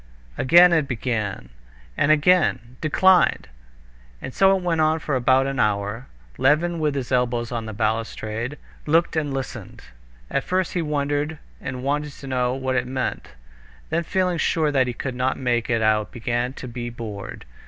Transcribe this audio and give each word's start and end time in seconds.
Again 0.35 0.73
it 0.73 0.87
began, 0.87 1.49
and 1.95 2.11
again 2.11 2.75
"Declined." 2.81 3.49
And 4.19 4.33
so 4.33 4.57
it 4.57 4.63
went 4.63 4.81
on 4.81 4.97
for 4.97 5.15
about 5.15 5.45
an 5.45 5.59
hour. 5.59 6.07
Levin, 6.39 6.79
with 6.79 6.95
his 6.95 7.11
elbows 7.11 7.51
on 7.51 7.67
the 7.67 7.71
balustrade, 7.73 8.57
looked 8.87 9.15
and 9.15 9.31
listened. 9.31 9.83
At 10.31 10.43
first 10.43 10.73
he 10.73 10.81
wondered 10.81 11.37
and 11.61 11.83
wanted 11.83 12.13
to 12.13 12.25
know 12.25 12.55
what 12.55 12.75
it 12.77 12.87
meant; 12.87 13.35
then 13.91 14.01
feeling 14.01 14.39
sure 14.39 14.71
that 14.71 14.87
he 14.87 14.93
could 14.93 15.13
not 15.13 15.37
make 15.37 15.69
it 15.69 15.83
out 15.83 16.09
he 16.11 16.19
began 16.19 16.53
to 16.53 16.67
be 16.67 16.89
bored. 16.89 17.45